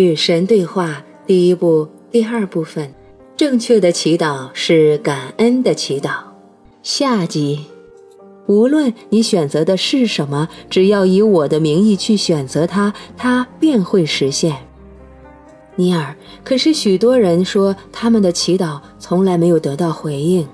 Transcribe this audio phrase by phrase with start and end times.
[0.00, 2.94] 与神对话第一部第二部分，
[3.36, 6.12] 正确的祈祷是感恩的祈祷。
[6.82, 7.66] 下集，
[8.46, 14.56] 无论你选择的是什么，只要以我的名义去选择它，它便会实现。
[15.76, 20.48] 尼尔，可是许多人说他们的祈祷从来没有得到回应。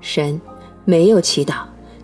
[0.00, 0.40] 神
[0.84, 1.54] 没有祈祷，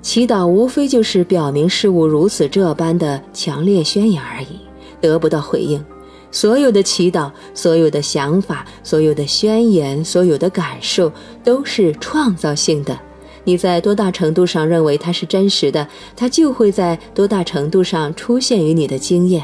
[0.03, 4.59] 祈祷无非就是表明事物如此这般的强烈宣言而已，
[5.01, 5.85] 得不到回应。
[6.31, 11.11] 所有的祈祷，所有的想法，所有的宣言，所有的感受，
[11.43, 12.99] 都是创造性的。
[13.45, 19.43] 你在多大程度上认为它是真实的，它就会在多大程度上出现于你的经验。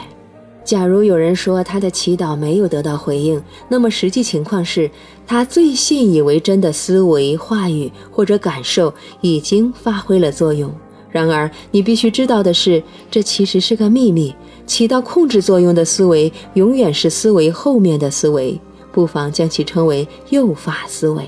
[0.63, 4.91] 假如有人说他的祈祷没有得到回应，那么实际情况是
[5.27, 10.75] 他最信以为真的思维、话语或者感受已经发挥了作用。
[11.15, 14.35] 然而，你必须知道的是，这其实是个秘密。
[14.67, 21.25] 起到控制作用的思维，永远是思维后面的思维，不妨将其称为诱发思维。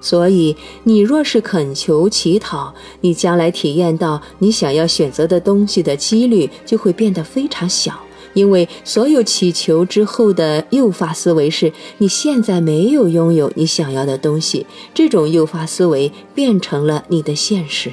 [0.00, 2.72] 所以，你若是恳求乞讨，
[3.02, 7.92] 你将来体验到你想要选择的东西的几率就会变得非常小，
[8.32, 17.92] 因为所有祈求之后的诱发思维是你现在没有拥有你想要的东西，这种诱发思维变成了你的现实。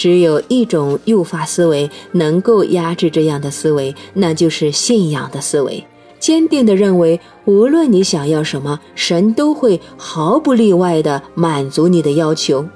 [0.00, 5.84] 只有一种诱发思维能够压制这样的思维，那就是信仰的思维。
[6.18, 12.66] 坚定地认为，无论你想要什么，神都会毫不例外地满足你的要求。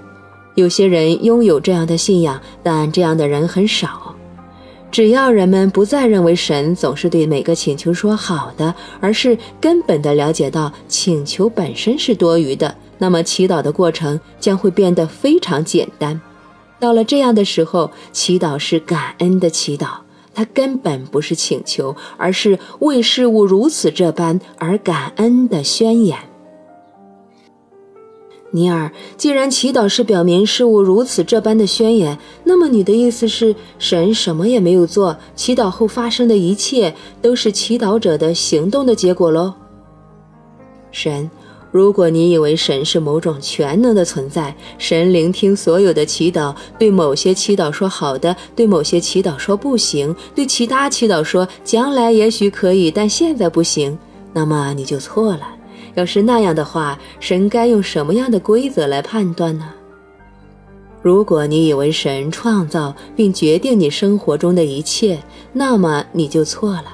[0.55, 4.15] 有些人拥有这样的信仰，但这样的人很少。
[4.93, 16.21] 只要人们不再认为神总是对每个请求说好的，而是根本地了解到请求本身是多余的，那么祈祷的过程将会变得非常简单。
[16.85, 19.87] 到了这样的时候，祈祷是感恩的祈祷，
[20.35, 26.19] 它根本不是请求，而是为事物如此这般而感恩的宣言。
[28.51, 39.55] 尼尔，既然祈祷是表明事物如此这般的宣言，那么你的意思是神什么也没有做，祈祷后发生的一切都是祈祷者的行动的结果喽？
[40.93, 41.31] 神。
[41.75, 53.99] 如果你以为神是某种全能的存在，神聆听所有的祈祷，对某些祈祷说好的，对某些祈祷说不行，对其他祈祷说将来也许可以，但现在不行，
[54.33, 55.49] 那么你就错了。
[55.97, 59.69] 要是那样的话，神该用什么样的规则来判断呢？
[61.03, 65.21] 如果你以为神创造并决定你生活中的一切，
[65.53, 66.85] 那么你就错了。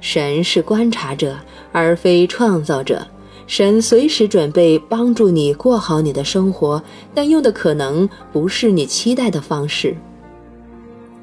[0.00, 1.36] 神是观察者，
[1.72, 3.04] 而非创造者。
[3.46, 6.82] 神随时准备帮助你过好你的生活，
[7.14, 9.96] 但用的可能不是你期待的方式。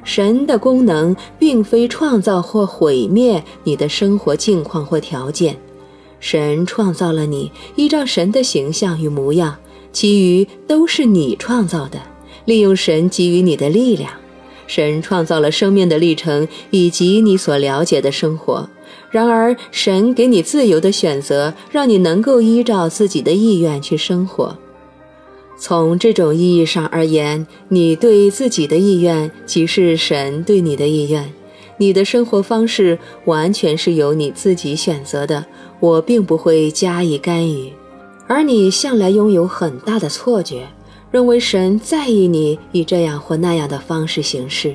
[0.06, 5.58] 神的功能并非创造或毁灭你的生活境况或条件。
[6.20, 9.58] 神创造了你，依照神的形象与模样，
[9.92, 12.02] 其余都是你创造的。
[12.46, 14.12] 利用神给予你的力量，
[14.68, 18.70] 神创造了生命的历程以及你所了解的生活。
[19.14, 24.58] 然而，神给你自由的选择，让你能够依照自己的意愿去生活。
[25.56, 31.32] 从这种意义上而言，你对自己的意愿即是神对你的意愿。
[31.78, 35.46] 你的生活方式完全是由你自己选择的，
[35.80, 37.72] 我并不会加以干预。
[38.26, 40.68] 而你向来拥有很大的错觉，
[41.12, 44.74] 认为神在意你以这样或那样的方式行事。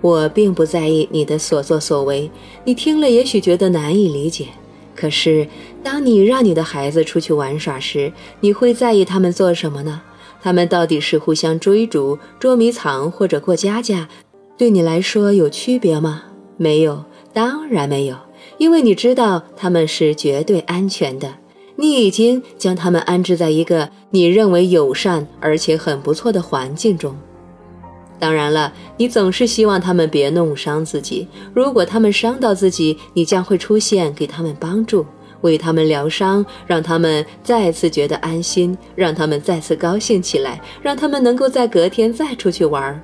[0.00, 2.30] 我并不在意你的所作所为，
[2.64, 4.46] 你听了也许觉得难以理解。
[4.94, 5.46] 可是，
[5.82, 10.02] 当你让你的孩子出去玩耍时，你会在意他们做什么呢？
[10.42, 14.08] 他们到底是互相追逐、捉迷藏或者过家家？
[14.56, 16.22] 对你来说有区别吗？
[16.56, 18.16] 没有，当然没有，
[18.56, 21.34] 因为你知道他们是绝对安全的。
[21.76, 27.14] 你已经将他们安置在一个你认为友善而且很不错的环境中。
[28.18, 31.28] 当然了，你总是希望他们别弄伤自己。
[31.52, 35.04] 如果他们伤到自己，你将会出现，给他们帮助，
[35.42, 43.00] 为他们疗伤，让他们再次觉得安心，让他们再次高兴起来，让他们能够在隔天再出去玩。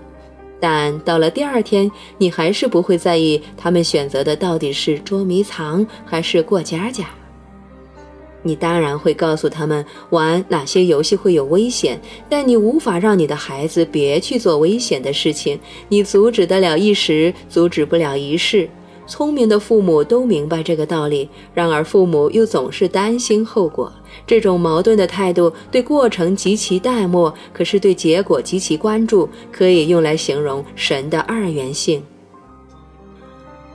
[0.58, 7.04] 但到了第二天，你还是不会在意他们选择的到底是捉迷藏还是过家家。
[8.42, 15.58] 你当然会告诉他们玩哪些游戏会有危险，但你无法让你的孩子别去做危险的事情。
[15.88, 18.68] 你阻止得了一时，阻止不了一世。
[19.04, 23.92] 聪明的父母都明白这个道理，然而父母又总是担心后果。
[24.26, 32.02] 这种矛盾的态度对过程极其淡漠，可是对结果极其关注，可以用来形容神的二元性。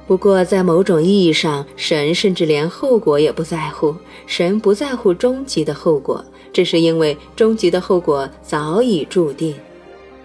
[0.07, 3.93] 不过，在某种意义上，神甚至连后果也不在乎。
[4.25, 6.23] 神不在乎终极的后果，
[6.53, 9.53] 这是因为终极的后果早已注定。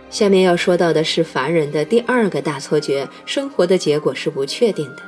[0.08, 5.02] 下面要说到的是凡人的第二个大错觉：生活的结果是不确定的。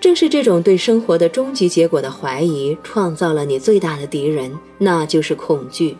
[0.00, 5.96] 正是这种对生活的终极结果的怀疑，创造了你最大的敌人，那就是恐惧。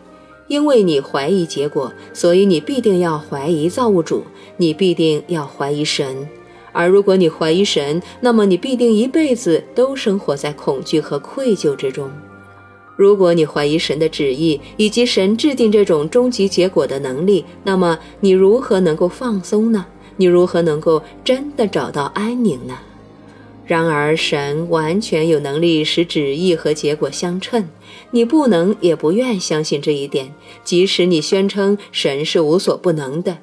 [0.47, 4.23] 因为你怀疑结果，所以你必定要怀疑造物主，
[4.57, 6.27] 你必定要怀疑神。
[6.75, 12.11] 而如果你怀疑神，那么你必定一辈子都生活在恐惧和愧疚之中。
[12.97, 19.85] 如果你怀疑神的旨意以及神制定这种终极结果的能力，那么你如何能够放松呢？
[20.17, 22.77] 你如何能够真的找到安宁呢？
[23.65, 27.67] 然而，神完全有能力使旨意和结果相称，
[28.11, 30.33] 你不能也不愿相信这一点，
[30.63, 33.37] 即使你宣称神是无所不能的。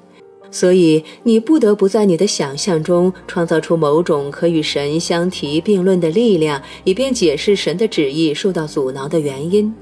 [0.53, 9.75] 所以，你不得不在你的想象中创造出某种可与神相提并论的力量，以便解释神的旨意受到阻挠的原因。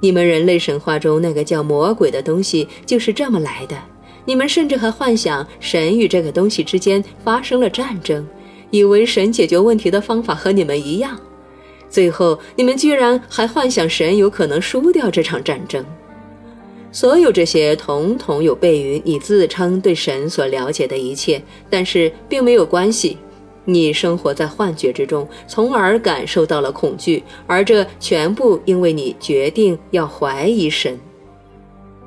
[0.00, 3.76] 你们人类神话中那个叫魔鬼的东西就是这么来的。
[4.26, 8.26] 你们甚至还幻想神与这个东西之间发生了战争，
[8.70, 11.18] 以为神解决问题的方法和你们一样。
[11.88, 15.82] 最后，你们居然还幻想神有可能输掉这场战争。
[16.94, 23.18] 所有这些统统有悖于你自称对神所了解的一切，但是并没有关系。
[23.64, 30.96] 你生活在幻觉之中，从而感受到了恐惧，而这全部因为你决定要怀疑神。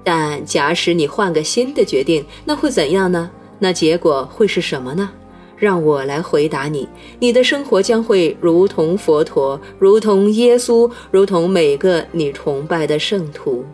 [0.06, 3.30] 但假使你换个新的决定，那会怎样呢？
[3.60, 5.10] 那结果会是什么呢？
[5.58, 6.88] 让我来回答你：
[7.20, 13.66] 你的生活将会如同佛陀，如同耶稣，如同每个你崇拜的圣徒。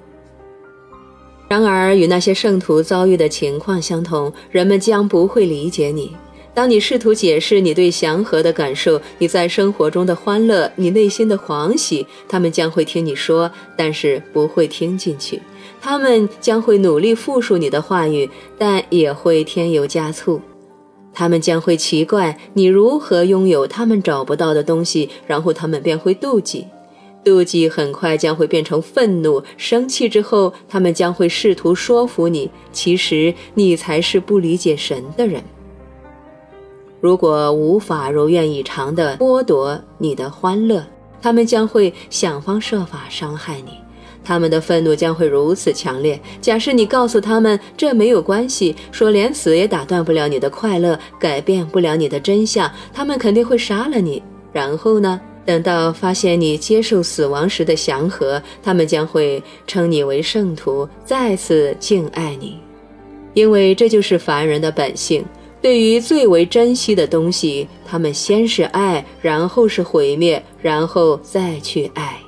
[1.54, 6.12] 然而，与那些圣徒遭遇的情况相同，人们将不会理解你。
[6.52, 15.40] 当你试图解释你对祥和的感受、你在生活中的欢乐、你内心的狂喜，他们将会听你说，但是不会听进去。
[15.80, 18.28] 他们将会努力复述你的话语，
[18.58, 20.42] 但也会添油加醋。
[21.14, 26.66] 他们将会奇怪你如何拥有他们找不到的东西，然后他们便会妒忌。
[27.24, 35.42] 妒忌很快将会变成愤怒、生气，之后他们将会试图说服你，其实你才是不理解神的人。
[37.00, 40.86] 如果无法如愿以偿地剥夺你的欢乐，
[41.22, 43.72] 他们将会想方设法伤害你。
[44.26, 46.18] 他们的愤怒将会如此强烈。
[46.40, 54.24] 假设你告诉他们这没有关系，说连死也打断不了你的快乐，改变不了你的真相，他们肯定会杀了你。
[54.54, 55.20] 然后呢？
[55.46, 62.58] 等到发现你接受死亡时的祥和，他们将会称你为圣徒，再次敬爱你，
[63.34, 65.26] 因为这就是凡人的本性。
[65.62, 72.23] 对于最为珍惜的东西，他们先是爱，然后是毁灭，然后再去爱。